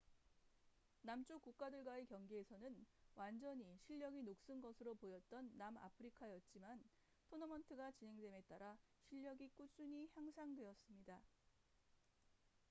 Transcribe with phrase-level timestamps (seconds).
[1.03, 6.83] 남쪽 국가들과의 경기에서는 완전히 실력이 녹슨 것으로 보였던 남아프리카였지만
[7.29, 8.75] 토너먼트가 진행됨에 따라
[9.09, 11.21] 실력이 꾸준히 향상되었습니다